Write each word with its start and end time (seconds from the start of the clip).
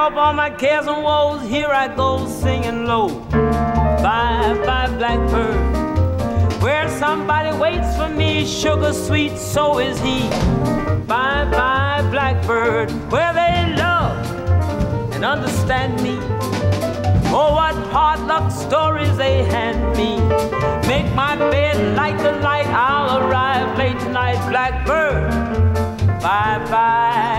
off 0.00 0.14
all 0.16 0.32
my 0.32 0.48
cares 0.48 0.86
and 0.86 1.02
woes. 1.04 1.42
Here 1.46 1.68
I 1.68 1.86
go 1.94 2.26
singing 2.26 2.86
low. 2.86 3.08
Bye 4.06 4.56
bye, 4.64 4.88
blackbird. 4.96 5.60
Where 6.62 6.88
somebody 6.88 7.52
waits 7.58 7.96
for 7.98 8.08
me, 8.08 8.46
sugar 8.46 8.94
sweet, 8.94 9.36
so 9.36 9.78
is 9.78 10.00
he. 10.00 10.20
Bye 11.12 11.44
bye, 11.56 12.00
blackbird. 12.10 12.90
Where 13.12 13.32
they 13.34 13.74
love 13.76 14.16
and 15.12 15.22
understand 15.22 16.02
me. 16.02 16.16
Oh, 17.32 17.52
what 17.58 17.76
hard 17.92 18.20
luck 18.20 18.50
stories 18.50 19.14
they 19.18 19.44
hand 19.44 19.80
me. 19.98 20.12
Make 20.88 21.08
my 21.14 21.36
bed 21.36 21.76
like 21.94 22.16
the 22.18 22.32
light, 22.40 22.68
I'll 22.68 23.18
arrive 23.18 23.76
late 23.76 23.98
tonight, 24.00 24.40
blackbird. 24.48 25.30
Bye 26.22 26.58
bye, 26.70 27.29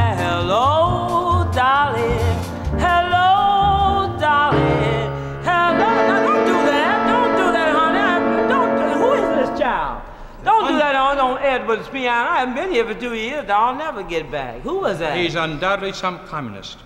on 11.71 11.77
Edward's 11.79 11.89
piano. 11.91 12.29
I 12.29 12.39
haven't 12.39 12.55
been 12.55 12.71
here 12.71 12.85
for 12.85 12.93
two 12.93 13.13
years. 13.13 13.49
I'll 13.49 13.75
never 13.75 14.03
get 14.03 14.29
back. 14.31 14.61
Who 14.61 14.79
was 14.79 14.99
that? 14.99 15.17
He's 15.17 15.35
undoubtedly 15.35 15.93
some 15.93 16.19
communist. 16.27 16.77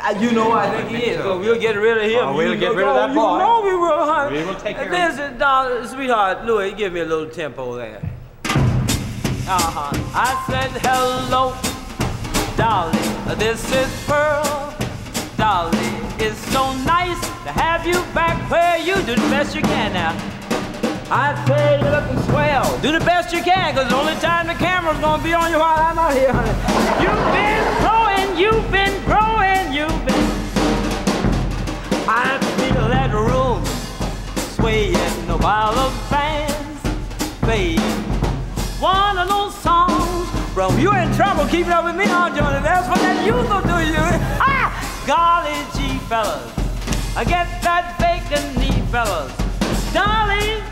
Uh, 0.00 0.14
You 0.20 0.32
know, 0.32 0.52
I 0.52 0.70
think 0.70 0.88
he 0.90 1.10
is. 1.10 1.18
So 1.18 1.38
we'll 1.38 1.58
get 1.60 1.76
rid 1.76 1.98
of 1.98 2.04
him. 2.04 2.18
Oh, 2.28 2.36
we'll 2.36 2.54
You 2.54 2.60
get 2.60 2.74
rid 2.74 2.86
of 2.86 2.94
that 2.94 3.14
boy. 3.14 3.32
You 3.32 3.38
know 3.38 3.62
we 3.62 3.74
will, 3.76 4.04
honey. 4.04 4.38
We 4.38 4.44
will 4.44 4.54
take 4.54 4.76
care 4.76 4.86
of 4.86 4.92
him. 4.92 5.10
Listen, 5.10 5.38
darling, 5.38 5.86
sweetheart, 5.88 6.44
Louis, 6.44 6.72
give 6.72 6.92
me 6.92 7.00
a 7.00 7.04
little 7.04 7.28
tempo 7.28 7.76
there. 7.76 8.00
Uh-huh. 8.44 9.90
I 10.14 10.44
said 10.48 10.70
hello, 10.86 11.54
darling. 12.56 13.38
This 13.38 13.64
is 13.74 13.90
Pearl, 14.06 14.74
darling. 15.36 15.98
It's 16.18 16.38
so 16.52 16.72
nice 16.84 17.20
to 17.44 17.50
have 17.50 17.84
you 17.84 18.00
back 18.14 18.38
where 18.50 18.78
you 18.78 18.94
do 19.02 19.16
the 19.16 19.28
best 19.34 19.54
you 19.56 19.62
can 19.62 19.92
now. 19.92 20.12
I 21.14 21.44
say 21.44 21.78
you're 21.78 21.90
looking 21.90 22.18
swell. 22.30 22.80
Do 22.80 22.90
the 22.90 23.04
best 23.04 23.34
you 23.34 23.42
can, 23.42 23.74
cause 23.74 23.86
the 23.86 23.96
only 23.96 24.14
time 24.14 24.46
the 24.46 24.54
camera's 24.54 24.98
gonna 24.98 25.22
be 25.22 25.34
on 25.34 25.50
you 25.50 25.58
while 25.58 25.76
I'm 25.76 25.94
not 25.94 26.14
here, 26.14 26.32
honey. 26.32 26.56
You've 27.04 27.28
been 27.36 27.62
growing, 27.84 28.28
you've 28.40 28.70
been 28.72 28.96
growing, 29.04 29.76
you've 29.76 30.06
been. 30.08 30.24
I 32.08 32.40
feel 32.56 32.88
that 32.88 33.12
room 33.12 33.60
swaying 34.56 34.96
while 35.44 35.74
the 35.76 35.92
band's 36.08 36.80
playing. 37.44 37.78
One 38.80 39.18
of 39.18 39.28
those 39.28 39.54
songs 39.60 40.30
from 40.54 40.78
You 40.78 40.94
in 40.94 41.12
Trouble, 41.14 41.44
keeping 41.44 41.72
up 41.72 41.84
with 41.84 41.96
me, 41.96 42.06
huh, 42.06 42.34
Johnny? 42.34 42.64
That's 42.64 42.88
what 42.88 43.00
that 43.04 43.20
youth 43.26 43.50
will 43.52 43.60
do 43.60 43.84
you. 43.84 44.00
Ah! 44.40 44.72
Golly 45.06 45.60
gee, 45.76 45.98
fellas. 46.08 46.48
I 47.14 47.24
get 47.24 47.60
that 47.60 48.00
bacon 48.00 48.54
knee, 48.56 48.80
fellas. 48.90 49.30
Darling, 49.92 50.62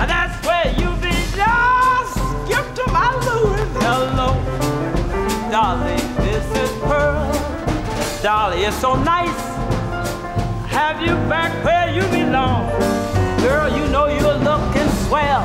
and 0.00 0.10
that's 0.10 0.36
where 0.46 0.68
you 0.80 0.94
be. 1.00 1.14
Just 1.34 2.14
skip 2.44 2.66
to 2.78 2.84
my 2.92 3.08
Louis. 3.26 3.68
Hello, 3.82 4.34
darling, 5.50 6.06
this 6.24 6.44
is 6.62 6.70
Pearl. 6.82 7.26
Darling, 8.22 8.62
it's 8.62 8.76
so 8.76 8.94
nice. 8.94 9.40
Have 10.70 11.00
you 11.00 11.14
back 11.28 11.52
where 11.64 11.88
you 11.94 12.02
belong. 12.10 12.68
Girl, 13.40 13.68
you 13.76 13.86
know 13.88 14.06
you're 14.06 14.40
looking 14.50 14.88
swell. 15.06 15.44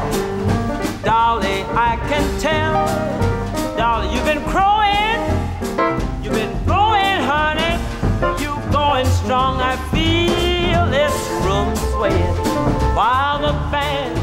Dolly, 1.04 1.64
I 1.90 1.98
can 2.10 2.26
tell. 2.40 2.86
Dolly, 3.78 4.14
you've 4.14 4.26
been 4.26 4.44
growing. 4.54 5.20
You've 6.24 6.34
been 6.34 6.56
growing, 6.66 7.18
honey. 7.32 7.78
You 8.42 8.52
going 8.72 9.06
strong. 9.06 9.62
I 9.62 9.76
feel 9.94 10.86
this 10.88 11.16
room 11.46 11.76
swaying 11.94 12.36
while 12.96 13.40
the 13.40 13.54
band's 13.72 14.21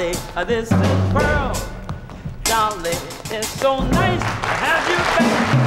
darling, 0.00 0.16
uh, 0.34 0.44
this 0.44 0.72
is 0.72 1.12
Pearl. 1.12 1.52
Darling, 2.44 2.96
it's 3.30 3.48
so 3.48 3.80
nice 3.80 4.20
to 4.20 4.26
have 4.26 4.88
you 4.88 4.96
back. 4.96 5.60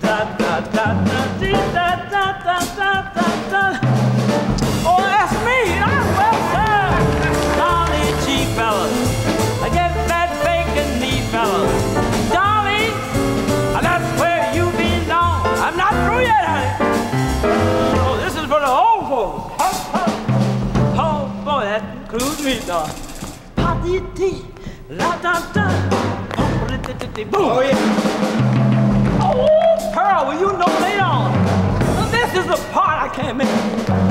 Da, 0.00 0.36
da, 0.36 0.60
da, 0.72 1.17
Boom. 27.30 27.34
Oh, 27.34 27.60
yeah. 27.60 27.74
Oh, 29.20 29.92
Pearl, 29.92 30.26
will 30.26 30.38
you 30.38 30.52
know 30.56 30.78
later 30.80 31.02
on? 31.02 31.32
This 32.10 32.34
is 32.34 32.46
the 32.46 32.56
part 32.72 33.10
I 33.10 33.14
can't 33.14 33.36
make. 33.36 34.07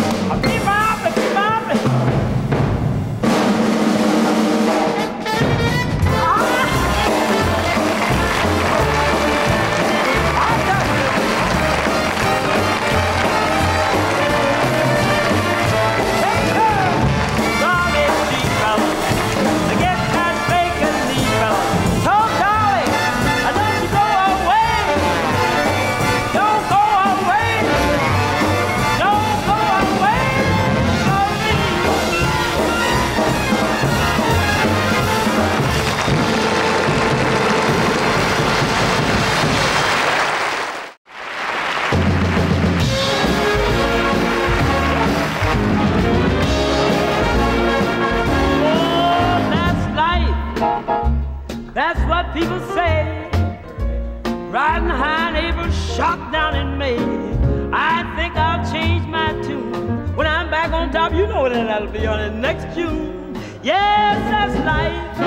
Know 61.50 61.64
that 61.64 61.82
I'll 61.82 61.92
be 61.92 62.06
on 62.06 62.20
it 62.20 62.34
next 62.34 62.76
June. 62.76 63.36
Yes, 63.64 64.18
that's 64.30 64.56
life. 64.66 65.20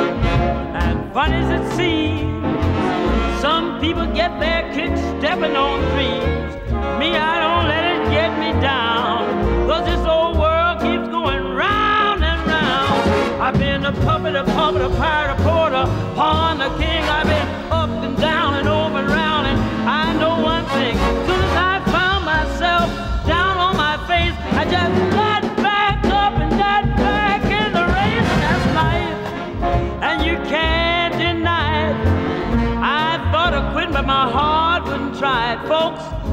And 0.82 1.12
fun 1.14 1.32
as 1.32 1.48
it 1.60 1.76
seems. 1.76 3.40
Some 3.40 3.80
people 3.80 4.06
get 4.12 4.38
their 4.38 4.62
kicks 4.74 5.00
stepping 5.18 5.56
on 5.56 5.80
dreams. 5.94 6.54
Me, 6.98 7.16
I 7.16 7.40
don't 7.40 7.68
let 7.68 7.84
it 7.94 8.10
get 8.10 8.38
me 8.38 8.52
down. 8.60 9.66
Cause 9.66 9.84
this 9.86 10.04
old 10.06 10.38
world 10.38 10.80
keeps 10.80 11.08
going 11.08 11.44
round 11.54 12.22
and 12.22 12.46
round. 12.46 13.42
I've 13.42 13.58
been 13.58 13.84
a 13.84 13.92
puppet, 14.04 14.34
a 14.34 14.44
puppet, 14.44 14.82
a 14.82 14.90
pirate, 14.96 15.38
a 15.38 15.42
porter, 15.42 15.84
pawn, 16.16 16.60
a 16.60 16.68
king. 16.78 17.02
I've 17.04 17.26
been 17.26 17.59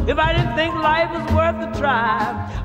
If 0.07 0.17
I 0.17 0.31
didn't 0.31 0.55
think 0.55 0.73
life 0.73 1.11
was 1.11 1.27
worth 1.35 1.59
a 1.67 1.77
try, 1.77 2.15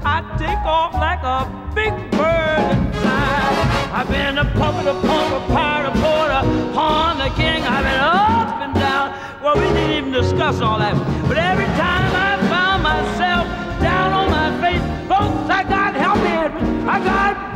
I'd 0.05 0.39
take 0.39 0.63
off 0.65 0.95
like 0.95 1.25
a 1.25 1.51
big 1.75 1.91
bird 2.13 2.71
and 2.71 2.95
fly. 2.95 3.91
I've 3.93 4.09
been 4.09 4.39
a 4.39 4.45
puppet, 4.55 4.87
a 4.87 4.95
punk, 4.95 5.35
a 5.35 5.53
pirate, 5.53 5.89
a 5.89 5.93
porter, 5.99 6.73
pawn, 6.73 7.21
a 7.21 7.31
king. 7.35 7.65
I've 7.65 7.83
been 7.83 7.99
up 7.99 8.63
and 8.63 8.75
down. 8.75 9.43
Well, 9.43 9.57
we 9.57 9.67
didn't 9.75 9.91
even 9.91 10.13
discuss 10.13 10.61
all 10.61 10.79
that. 10.79 10.95
But 11.27 11.37
every 11.37 11.67
time 11.75 12.15
I 12.15 12.39
found 12.47 12.85
myself 12.85 13.45
down 13.83 14.13
on 14.13 14.31
my 14.31 14.49
face, 14.63 14.85
folks, 15.11 15.51
I 15.51 15.65
got 15.65 15.97
help 15.97 16.19
me. 16.23 16.63
I 16.87 17.03
got 17.03 17.52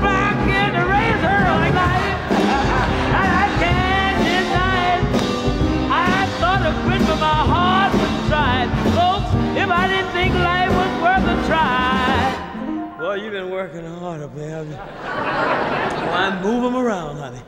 you've 13.17 13.33
been 13.33 13.51
working 13.51 13.85
hard 13.85 14.21
up 14.21 14.33
there. 14.35 14.63
Well, 14.63 16.15
I 16.15 16.41
move 16.43 16.63
them 16.63 16.77
around, 16.77 17.17
honey. 17.17 17.41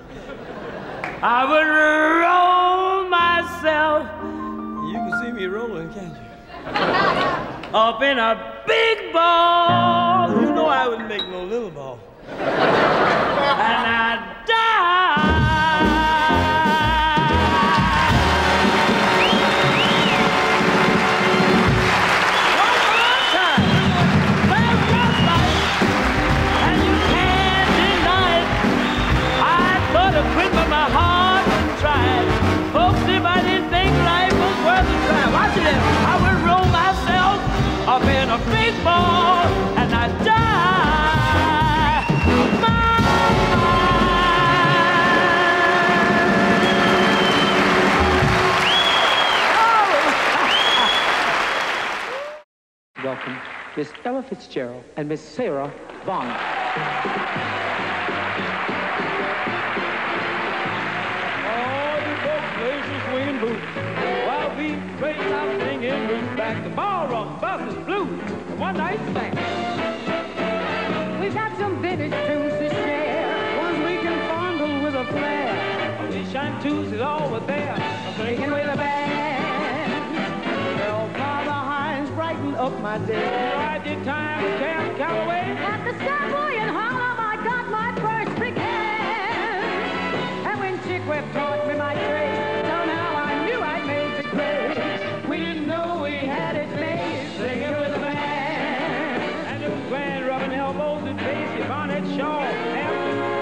I 1.23 1.45
would 1.45 1.69
roll 2.25 3.09
myself. 3.09 4.09
You 4.89 4.95
can 4.95 5.13
see 5.25 5.33
me 5.33 5.45
rolling, 5.47 5.93
can't 5.93 6.15
you? 6.15 6.23
up 7.75 8.03
in 8.03 8.19
a 8.19 8.63
big 8.67 9.13
ball. 9.13 10.31
You 10.41 10.53
know 10.55 10.67
I 10.67 10.89
wouldn't 10.89 11.09
make 11.09 11.27
no 11.29 11.45
little 11.45 11.71
ball. 11.71 11.99
and 12.29 12.41
I'd 12.41 14.45
die. 14.47 14.78
Miss 53.79 53.93
Ella 54.05 54.25
Fitzgerald 54.25 54.83
and 54.97 55.09
Miss 55.09 55.21
Sarah 55.21 55.73
Vaughan. 56.05 56.27
Out 65.31 65.61
singing 65.61 66.09
roots 66.09 66.37
back 66.37 66.65
the 66.65 66.71
ballroom, 66.71 67.39
buses, 67.41 67.77
one 68.59 68.77
night. 68.77 68.99
We 71.21 71.29
got 71.29 71.57
some 71.57 71.81
vintage 71.81 72.11
tunes. 72.27 72.48
Did. 83.07 83.17
I 83.17 83.79
did 83.79 84.05
time, 84.05 84.43
Cab 84.59 84.97
Calloway. 84.99 85.57
At 85.57 85.83
the 85.85 85.93
Savoy 86.05 86.53
in 86.61 86.69
Harlem, 86.69 87.19
I 87.19 87.37
got 87.43 87.71
my 87.71 87.95
first 88.03 88.39
big 88.39 88.55
hand. 88.55 90.47
And 90.47 90.61
when 90.61 90.83
Chick 90.83 91.09
Webb 91.09 91.25
taught 91.33 91.67
me 91.67 91.75
my 91.75 91.95
trade, 91.95 92.65
so 92.67 92.85
now 92.85 93.17
I 93.17 93.47
knew 93.47 93.61
I'd 93.63 93.87
made 93.87 94.17
the 94.19 94.29
grade. 94.29 95.29
We 95.29 95.39
didn't 95.39 95.67
know 95.67 96.03
we 96.03 96.17
had 96.17 96.57
it 96.57 96.69
made, 96.75 97.31
singing 97.39 97.71
with 97.81 97.97
a 97.97 98.01
band. 98.01 99.23
And 99.47 99.63
it 99.63 99.71
was 99.71 99.89
grand, 99.89 100.27
rubbing 100.27 100.53
elbows 100.53 101.05
and 101.05 101.19
bass, 101.19 101.65
Yvonne 101.65 102.19
Shaw, 102.19 102.41
Hampton. 102.43 103.38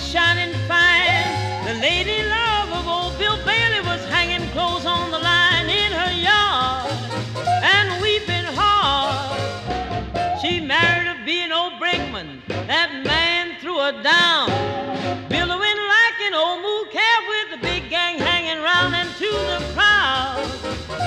Shining 0.00 0.54
fine. 0.66 1.64
The 1.64 1.74
lady 1.74 2.22
love 2.28 2.72
of 2.72 2.88
old 2.88 3.18
Bill 3.18 3.36
Bailey 3.44 3.80
was 3.80 4.02
hanging 4.08 4.48
clothes 4.50 4.86
on 4.86 5.10
the 5.10 5.18
line 5.18 5.68
in 5.68 5.92
her 5.92 6.12
yard 6.12 6.90
and 7.62 8.00
weeping 8.00 8.46
hard. 8.56 9.38
She 10.40 10.58
married 10.58 11.06
a 11.06 11.22
being 11.24 11.52
old 11.52 11.78
brakeman. 11.78 12.42
That 12.48 12.90
man 13.04 13.56
threw 13.60 13.78
her 13.78 14.02
down. 14.02 14.48
Billowing 15.28 15.78
like 15.94 16.18
an 16.28 16.34
old 16.34 16.62
moo 16.62 16.84
cab 16.90 17.22
with 17.28 17.60
the 17.60 17.66
big 17.66 17.90
gang 17.90 18.18
hanging 18.18 18.62
round 18.62 18.94
and 18.94 19.10
to 19.20 19.30
the 19.52 19.60
crowd. 19.74 20.40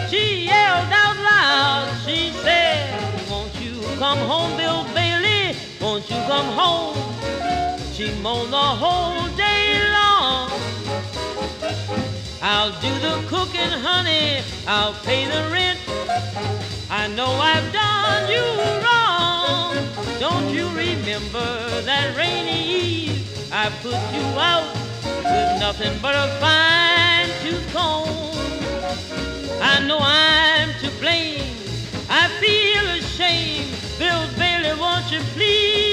She 0.10 0.46
yelled 0.46 0.94
out 0.94 1.18
loud. 1.18 1.90
She 2.06 2.32
said, 2.44 2.94
Won't 3.30 3.56
you 3.60 3.82
come 3.98 4.20
home, 4.20 4.56
Bill 4.56 4.86
Bailey? 4.94 5.58
Won't 5.82 6.08
you 6.10 6.18
come 6.28 6.46
home? 6.54 7.03
She 7.94 8.12
moaned 8.24 8.52
the 8.52 8.58
whole 8.58 9.28
day 9.38 9.78
long. 9.94 10.50
I'll 12.42 12.72
do 12.82 12.90
the 12.98 13.24
cooking, 13.28 13.70
honey. 13.70 14.42
I'll 14.66 14.96
pay 15.06 15.28
the 15.28 15.48
rent. 15.52 15.78
I 16.90 17.08
know 17.16 17.30
I've 17.30 17.72
done 17.72 18.32
you 18.34 18.46
wrong. 18.82 19.78
Don't 20.20 20.50
you 20.50 20.70
remember 20.70 21.46
that 21.82 22.18
rainy 22.18 22.64
eve? 22.66 23.50
I 23.52 23.70
put 23.84 24.02
you 24.18 24.26
out 24.40 24.74
with 25.06 25.60
nothing 25.60 25.94
but 26.02 26.16
a 26.16 26.28
fine 26.42 27.30
tooth 27.44 27.72
comb. 27.72 28.34
I 29.62 29.86
know 29.86 30.00
I'm 30.02 30.74
to 30.82 30.90
blame. 31.00 31.56
I 32.10 32.28
feel 32.42 32.86
ashamed. 32.98 33.70
Bill 34.00 34.28
Bailey, 34.36 34.74
won't 34.80 35.12
you 35.12 35.20
please 35.36 35.93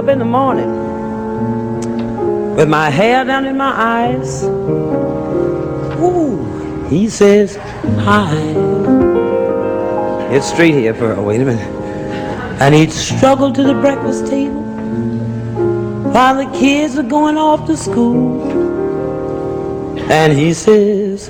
up 0.00 0.08
in 0.08 0.18
the 0.18 0.24
morning 0.24 0.70
with 2.56 2.70
my 2.70 2.88
hair 2.88 3.22
down 3.22 3.44
in 3.44 3.54
my 3.54 3.70
eyes. 3.70 4.44
Ooh, 6.00 6.86
he 6.88 7.06
says, 7.06 7.56
hi. 8.06 8.34
Get 10.30 10.42
straight 10.42 10.72
here 10.72 10.94
for 10.94 11.12
a 11.12 11.22
wait 11.22 11.42
a 11.42 11.44
minute. 11.44 11.68
And 12.62 12.74
he'd 12.74 12.90
struggle 12.92 13.52
to 13.52 13.62
the 13.62 13.74
breakfast 13.74 14.26
table 14.26 14.62
while 16.14 16.36
the 16.36 16.50
kids 16.58 16.96
are 16.96 17.02
going 17.02 17.36
off 17.36 17.66
to 17.66 17.76
school. 17.76 18.40
And 20.10 20.32
he 20.32 20.54
says, 20.54 21.28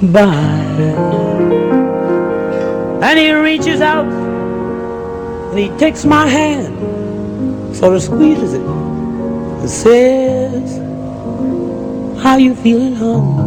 bye. 0.00 0.30
And 3.02 3.18
he 3.18 3.32
reaches 3.32 3.80
out 3.80 4.06
and 4.06 5.58
he 5.58 5.68
takes 5.78 6.04
my 6.04 6.28
hand, 6.28 6.76
sort 7.78 7.94
of 7.94 8.02
squeezes 8.02 8.54
it, 8.54 8.60
and 8.60 9.70
says, 9.70 10.78
How 12.20 12.36
you 12.36 12.56
feeling, 12.56 12.96
hon? 12.96 13.38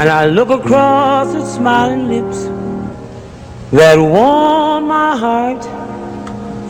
And 0.00 0.08
I 0.08 0.24
look 0.24 0.48
across 0.48 1.34
at 1.34 1.46
smiling 1.46 2.08
lips 2.08 2.44
that 3.72 3.98
warm 3.98 4.88
my 4.88 5.14
heart 5.18 5.62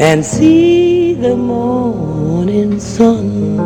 and 0.00 0.24
see 0.24 1.14
the 1.14 1.36
morning 1.36 2.80
sun. 2.80 3.56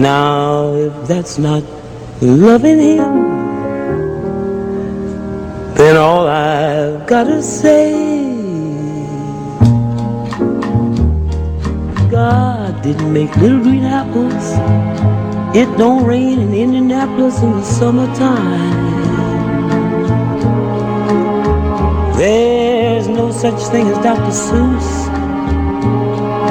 Now, 0.00 0.72
if 0.72 1.06
that's 1.06 1.36
not 1.36 1.62
loving 2.22 2.80
him, 2.80 3.12
then 5.74 5.98
all 5.98 6.26
I've 6.26 7.06
got 7.06 7.24
to 7.24 7.42
say 7.42 8.11
didn't 12.82 13.12
make 13.12 13.34
little 13.36 13.62
green 13.62 13.84
apples 13.84 14.44
It 15.54 15.66
don't 15.78 16.04
rain 16.04 16.40
in 16.40 16.52
Indianapolis 16.52 17.40
in 17.42 17.50
the 17.52 17.62
summertime. 17.62 18.92
There's 22.16 23.06
no 23.06 23.30
such 23.30 23.60
thing 23.70 23.86
as 23.88 23.98
Dr. 23.98 24.32
Seuss. 24.32 24.88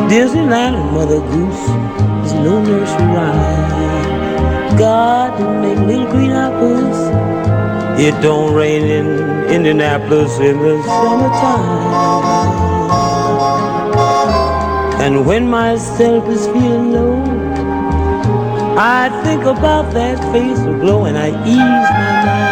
Disneyland 0.10 0.76
and 0.80 0.92
Mother 0.92 1.20
Goose. 1.20 1.66
There's 1.68 2.34
no 2.46 2.64
nursery 2.64 3.06
rhyme. 3.16 4.78
God 4.78 5.38
didn't 5.38 5.62
make 5.62 5.80
little 5.80 6.12
green 6.12 6.32
apples. 6.32 6.98
It 8.00 8.22
don't 8.22 8.54
rain 8.54 8.84
in 8.84 9.52
Indianapolis 9.52 10.40
in 10.40 10.60
the 10.60 10.84
summertime. 10.84 12.41
And 15.02 15.26
when 15.26 15.50
myself 15.50 16.30
is 16.30 16.46
feeling 16.46 16.92
low, 16.92 17.24
I 18.78 19.10
think 19.24 19.46
about 19.46 19.92
that 19.96 20.20
face 20.32 20.60
aglow 20.60 21.06
and 21.06 21.18
I 21.18 21.30
ease 21.44 21.58
my 21.58 22.26
mind. 22.28 22.52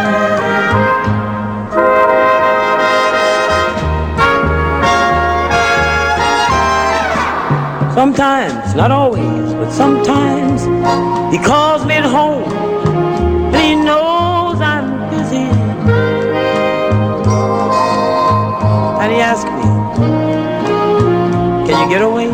Sometimes, 7.93 8.73
not 8.73 8.89
always, 8.89 9.53
but 9.53 9.69
sometimes, 9.69 10.63
he 11.31 11.37
get 21.89 22.03
away? 22.03 22.27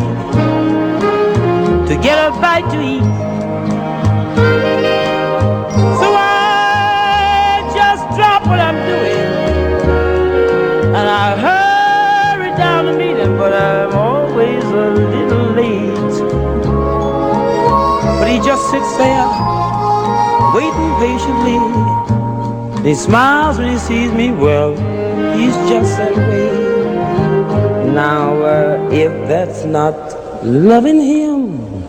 To 1.88 1.94
get 2.02 2.18
a 2.18 2.30
bite 2.42 2.68
to 2.72 2.78
eat. 2.78 3.08
So 6.00 6.08
I 6.14 7.64
just 7.74 8.04
drop 8.16 8.46
what 8.46 8.60
I'm 8.60 8.76
doing 8.92 9.16
and 10.98 11.08
I 11.08 11.26
hurry 11.46 12.50
down 12.58 12.84
to 12.84 12.92
meet 12.98 13.16
him, 13.16 13.38
but 13.38 13.54
I'm 13.54 13.94
always 13.94 14.62
a 14.64 14.90
little 15.14 15.46
late. 15.60 16.16
But 18.18 18.28
he 18.28 18.36
just 18.40 18.70
sits 18.70 18.94
there 18.98 19.26
waiting 20.54 20.92
patiently. 21.00 21.58
He 22.86 22.94
smiles 22.94 23.56
when 23.56 23.72
he 23.72 23.78
sees 23.78 24.12
me. 24.12 24.32
Well, 24.32 24.72
he's 25.34 25.56
just 25.70 25.96
that 25.96 26.14
way. 26.14 26.65
Now, 27.96 28.36
uh, 28.42 28.90
if 28.92 29.10
that's 29.26 29.64
not 29.64 29.96
loving 30.44 31.00
him, 31.00 31.82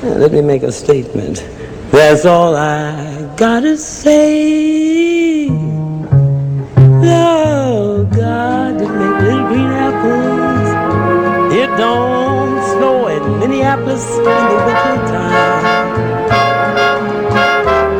let 0.00 0.30
me 0.30 0.40
make 0.40 0.62
a 0.62 0.70
statement. 0.70 1.44
That's 1.90 2.24
all 2.24 2.54
I 2.54 3.28
gotta 3.36 3.76
say. 3.76 5.48
Oh, 7.02 8.08
God 8.14 8.78
did 8.78 8.90
make 8.90 9.22
little 9.26 9.48
green 9.48 9.72
apples. 9.88 10.68
It 11.52 11.66
don't 11.76 12.62
snow 12.70 13.08
in 13.08 13.40
Minneapolis 13.40 14.06
in 14.18 14.22
the 14.22 14.58
winter 14.66 14.98
time. 15.10 15.66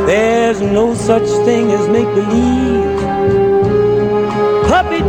There's 0.07 0.61
no 0.61 0.95
such 0.95 1.29
thing 1.45 1.73
as 1.73 1.89
make 1.89 2.07
believe. 2.15 2.92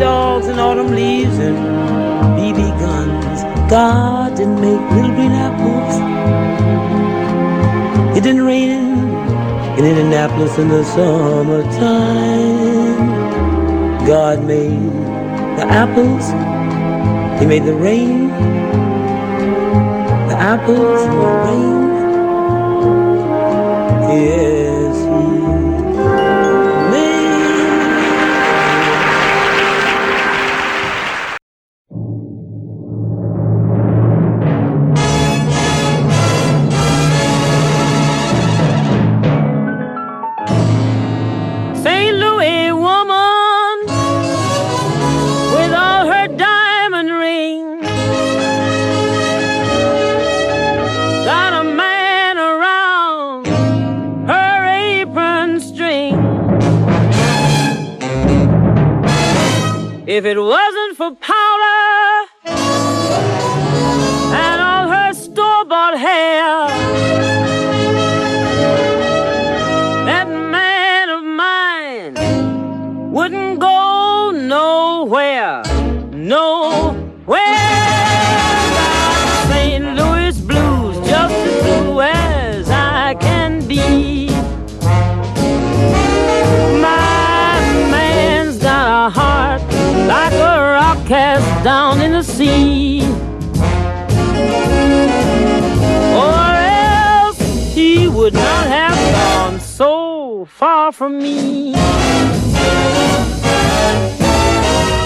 Dogs 0.04 0.48
and 0.48 0.60
autumn 0.60 0.92
leaves 0.94 1.38
and 1.40 1.58
BB 2.38 2.60
guns. 2.78 3.44
God 3.72 4.36
didn't 4.36 4.60
make 4.60 4.82
little 4.92 5.16
green 5.16 5.32
apples. 5.32 5.94
It 8.18 8.22
didn't 8.22 8.44
rain 8.44 8.70
in 9.78 9.86
Indianapolis 9.86 10.58
in 10.58 10.68
the 10.68 10.84
summertime. 10.84 11.78
God 14.06 14.44
made 14.44 14.92
the 15.58 15.66
apples. 15.84 16.26
He 17.40 17.46
made 17.46 17.64
the 17.64 17.74
rain. 17.74 18.28
The 20.30 20.36
apples 20.54 21.02
the 21.06 21.32
rain. 21.48 21.80
Yes, 24.12 24.63
wasn't 60.66 60.98
for 60.98 61.12
powder 61.16 62.30
and 64.34 64.62
all 64.62 64.88
her 64.88 65.14
store 65.14 65.66
bought 65.66 65.98
hair. 65.98 66.73
Cast 91.08 91.64
down 91.64 92.02
in 92.02 92.12
the 92.14 92.24
sea. 92.24 93.02
Or 96.16 96.50
else 96.56 97.40
he 97.74 98.08
would 98.08 98.34
not 98.34 98.68
have 98.68 98.98
gone 99.14 99.60
so 99.60 100.46
far 100.46 100.92
from 100.92 101.18
me. 101.18 101.74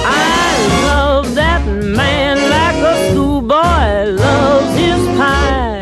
I 0.06 0.50
love 0.86 1.36
that 1.36 1.66
man 1.66 2.38
like 2.50 2.78
a 2.94 3.10
schoolboy 3.10 4.12
loves 4.24 4.78
his 4.78 5.08
pie. 5.18 5.82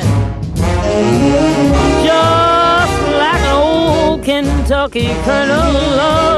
Just 2.05 3.01
like 3.19 3.41
an 3.41 3.55
old 3.55 4.23
Kentucky 4.23 5.07
colonel 5.23 6.34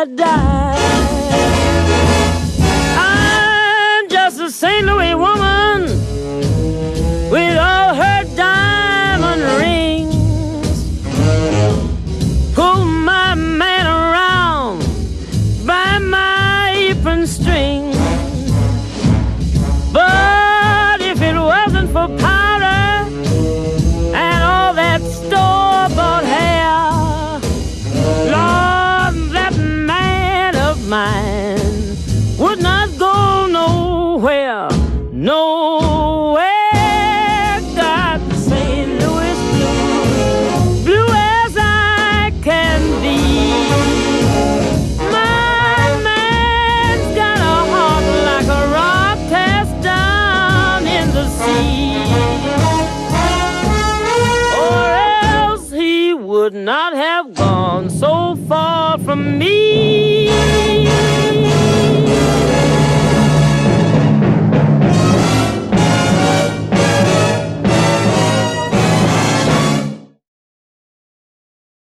I 0.00 0.04
die. 0.06 0.76
I'm 2.96 4.08
just 4.08 4.40
a 4.40 4.50
St. 4.50 4.86
Louis 4.86 5.14
woman 5.14 5.29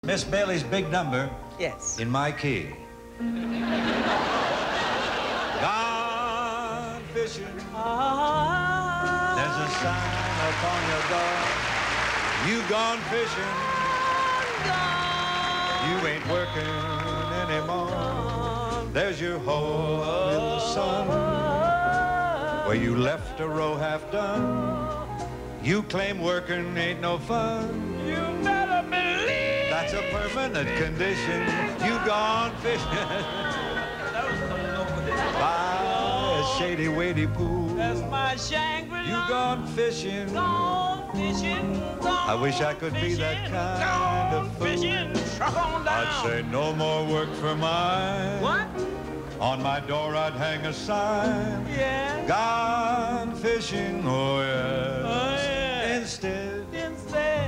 Miss 0.07 0.23
Bailey's 0.23 0.63
big 0.63 0.89
number 0.91 1.29
Yes. 1.59 1.99
in 1.99 2.09
my 2.09 2.31
key. 2.31 2.69
Gone 5.61 7.03
fishing. 7.13 7.57
There's 9.37 9.59
a 9.67 9.69
sign 9.83 10.39
upon 10.51 10.81
your 10.93 11.03
door. 11.11 11.37
You 12.47 12.63
gone 12.69 13.01
fishing. 13.11 13.55
You 15.89 15.97
ain't 16.07 16.27
working 16.29 16.77
anymore. 17.43 18.89
There's 18.93 19.21
your 19.21 19.41
hole 19.41 20.31
in 20.31 20.41
the 20.55 20.61
sun 20.61 21.09
where 22.69 22.77
you 22.77 22.95
left 22.97 23.41
a 23.41 23.49
row 23.49 23.75
half 23.77 24.09
done. 24.13 25.19
You 25.65 25.83
claim 25.83 26.21
working 26.21 26.77
ain't 26.77 27.01
no 27.01 27.19
fun. 27.19 27.96
You 29.93 30.01
better 30.01 30.29
believe. 30.29 30.35
That's 30.35 30.35
a 30.35 30.35
permanent 30.35 30.69
condition. 30.83 31.41
You 31.85 31.95
gone 32.07 32.53
fishing 32.57 32.91
by 35.35 36.41
a 36.41 36.59
shady, 36.59 36.89
weighty 36.89 37.27
pool. 37.27 37.69
That's 37.69 38.01
my 38.11 38.37
Shangri-La. 38.37 39.05
You 39.05 39.29
gone 39.29 39.67
fishing. 39.69 40.33
Gone 40.33 41.13
fishing. 41.15 41.81
Gone 42.01 42.29
I 42.29 42.35
wish 42.35 42.61
I 42.61 42.75
could 42.75 42.95
be 42.95 43.15
that 43.15 43.37
fishing, 43.37 43.53
kind 43.53 44.33
gone 44.33 44.47
of 44.47 44.57
fool. 44.57 44.67
Fishing. 44.67 45.37
Truck 45.37 45.57
on 45.57 45.85
down. 45.85 46.07
I'd 46.07 46.23
say 46.25 46.43
no 46.51 46.73
more 46.75 47.05
work 47.07 47.33
for 47.35 47.55
mine. 47.55 48.41
What? 48.43 48.69
On 49.41 49.63
my 49.63 49.81
door 49.81 50.17
I'd 50.17 50.33
hang 50.33 50.65
a 50.67 50.73
sign. 50.73 51.67
Yeah. 51.69 52.25
Gone 52.27 53.35
fishing, 53.37 54.03
oh 54.07 54.41
yes. 54.41 55.03
Oh, 55.05 55.35
yeah. 55.35 55.99
Instead 55.99 56.46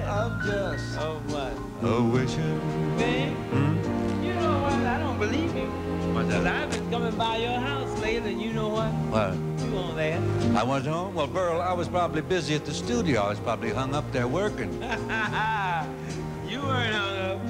of 0.08 0.42
just 0.44 0.98
of 0.98 1.32
what? 1.32 1.52
a 1.82 2.02
wishing. 2.02 2.58
Babe, 2.98 3.32
Hmm? 3.52 4.24
you 4.24 4.34
know 4.34 4.60
what? 4.62 4.72
I 4.72 4.98
don't 4.98 5.18
believe 5.18 5.54
you. 5.54 5.66
What's 6.14 6.28
Because 6.28 6.46
I've 6.46 6.70
been 6.70 6.90
coming 6.90 7.14
by 7.16 7.36
your 7.36 7.58
house 7.58 8.00
lately, 8.00 8.32
and 8.32 8.40
you 8.42 8.52
know 8.52 8.68
what? 8.68 8.90
What? 9.12 9.34
You 9.68 9.76
on 9.78 9.96
there. 9.96 10.20
I 10.56 10.62
was 10.64 10.86
home. 10.86 11.14
Well, 11.14 11.26
Burl, 11.26 11.60
I 11.60 11.72
was 11.72 11.88
probably 11.88 12.22
busy 12.22 12.54
at 12.54 12.64
the 12.64 12.72
studio. 12.74 13.20
I 13.22 13.28
was 13.30 13.38
probably 13.40 13.70
hung 13.70 13.94
up 13.94 14.10
there 14.12 14.26
working. 14.26 14.72
you 16.48 16.60
weren't 16.62 16.94
hung 16.94 17.18
up. 17.18 17.40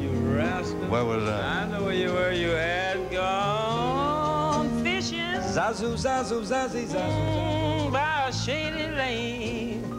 You 0.00 0.10
rascal. 0.36 0.76
Where 0.88 1.04
was 1.04 1.28
I? 1.28 1.62
I 1.62 1.68
know 1.70 1.84
where 1.84 1.94
you 1.94 2.12
were. 2.12 2.32
You 2.32 2.48
had 2.50 3.10
gone 3.12 4.82
fishing. 4.82 5.20
Zazu, 5.54 5.94
zazu, 5.96 6.42
zazi, 6.44 6.86
zazu. 6.86 6.98
Mm, 6.98 7.92
by 7.92 8.26
a 8.28 8.32
shady 8.32 8.88
lane. 8.96 9.93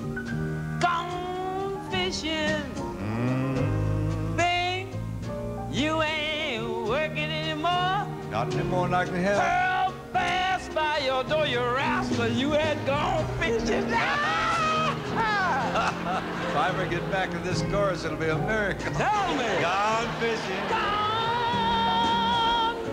Fishing. 2.06 2.62
Mm, 3.02 4.38
Babe, 4.38 4.88
you 5.72 6.04
ain't 6.04 6.88
working 6.88 7.32
anymore. 7.32 8.06
not 8.30 8.54
anymore 8.54 8.88
can 8.88 9.15
help. 9.15 9.96
Passed 10.13 10.72
by 10.76 11.00
your 11.00 11.24
door, 11.24 11.48
you 11.48 11.58
rascal. 11.62 12.28
You 12.28 12.52
had 12.52 12.78
gone 12.86 13.26
fishing. 13.39 13.89
If 16.48 16.56
I 16.56 16.70
ever 16.70 16.86
get 16.86 17.10
back 17.10 17.32
to 17.32 17.39
this 17.39 17.63
chorus, 17.72 18.06
it'll 18.06 18.18
be 18.18 18.30
a 18.30 18.38
miracle. 18.38 18.94
Tell 18.94 19.36
me. 19.36 19.48
Gone 19.60 20.08
fishing. 20.20 20.63
Gone, 20.70 20.86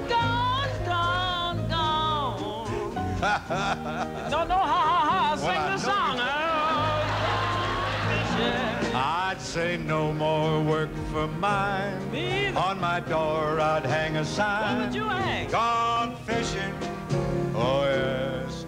gone, 0.09 0.71
gone, 0.87 1.69
gone. 1.69 2.95
Don't 4.31 4.49
know 4.49 4.57
how, 4.57 4.89
how, 4.89 5.11
how. 5.11 5.37
Sing 5.37 5.47
Well, 5.49 5.71
the 5.71 5.79
song. 5.79 6.19
I'd 6.19 6.52
say 9.43 9.77
no 9.77 10.13
more 10.13 10.61
work 10.63 10.91
for 11.13 11.27
mine. 11.27 12.11
Me. 12.13 12.49
On 12.55 12.81
my 12.81 13.01
door, 13.01 13.61
I'd 13.61 13.85
hang 13.85 14.17
a 14.17 14.25
sign. 14.25 14.79
What 14.79 14.87
would 14.87 14.95
you 14.95 15.09
hang? 15.09 15.51
Gone 15.51 16.15
fishing. 16.25 16.73
Oh, 17.55 17.83
yes. 17.85 18.65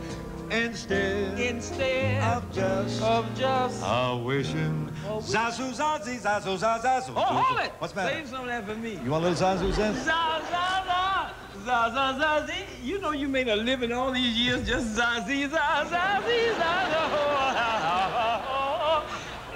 Instead 0.50 1.38
Instead 1.38 2.22
of 2.22 2.44
just 2.52 3.02
of 3.02 3.26
just. 3.38 3.82
a 3.84 4.16
wishing. 4.16 4.90
Zazu, 5.20 5.72
zazi, 5.72 6.18
zazu, 6.20 6.58
zazu. 6.58 7.12
Oh, 7.16 7.20
hold 7.22 7.60
it. 7.60 7.72
What's 7.78 7.92
the 7.92 8.00
matter? 8.02 8.16
Save 8.16 8.28
some 8.28 8.40
of 8.42 8.46
that 8.46 8.66
for 8.66 8.74
me. 8.74 8.98
You 9.02 9.10
want 9.10 9.24
a 9.24 9.28
little 9.30 9.46
zazu, 9.48 9.72
zazu? 9.72 9.94
Za, 10.04 10.40
za, 10.50 10.82
za. 10.86 11.30
Za, 11.64 11.90
za, 11.94 12.18
za, 12.18 12.46
zi. 12.46 12.64
You 12.82 12.98
know 12.98 13.12
you 13.12 13.28
made 13.28 13.48
a 13.48 13.56
living 13.56 13.92
all 13.92 14.12
these 14.12 14.36
years 14.36 14.66
just 14.68 14.88
za, 14.94 15.22
zi, 15.26 15.46
za, 15.46 15.86
za, 15.90 16.20
zi, 16.26 16.48
za, 16.58 16.72
za. 16.90 17.02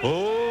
Oh, 0.00 0.47